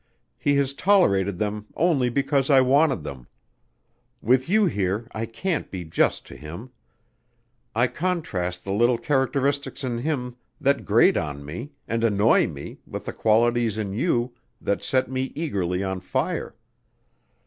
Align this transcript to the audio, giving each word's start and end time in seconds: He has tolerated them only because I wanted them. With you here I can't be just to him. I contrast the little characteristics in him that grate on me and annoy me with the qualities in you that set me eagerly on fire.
He 0.39 0.55
has 0.55 0.73
tolerated 0.73 1.37
them 1.37 1.67
only 1.75 2.09
because 2.09 2.49
I 2.49 2.59
wanted 2.59 3.03
them. 3.03 3.27
With 4.19 4.49
you 4.49 4.65
here 4.65 5.07
I 5.11 5.27
can't 5.27 5.69
be 5.69 5.83
just 5.83 6.25
to 6.25 6.35
him. 6.35 6.71
I 7.75 7.85
contrast 7.85 8.63
the 8.63 8.73
little 8.73 8.97
characteristics 8.97 9.83
in 9.83 9.99
him 9.99 10.37
that 10.59 10.85
grate 10.85 11.17
on 11.17 11.45
me 11.45 11.73
and 11.87 12.03
annoy 12.03 12.47
me 12.47 12.79
with 12.87 13.05
the 13.05 13.13
qualities 13.13 13.77
in 13.77 13.93
you 13.93 14.33
that 14.59 14.83
set 14.83 15.07
me 15.07 15.31
eagerly 15.35 15.83
on 15.83 15.99
fire. 15.99 16.55